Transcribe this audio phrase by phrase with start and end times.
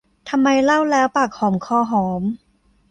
[0.29, 2.21] ทำไมเล่าแล้วปากหอมคอหอม